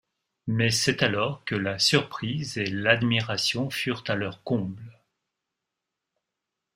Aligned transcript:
Mais 0.47 0.71
c’est 0.71 1.03
alors 1.03 1.45
que 1.45 1.53
la 1.53 1.77
surprise 1.77 2.57
et 2.57 2.65
l’admiration 2.65 3.69
furent 3.69 4.03
à 4.07 4.15
leur 4.15 4.41
comble. 4.41 4.99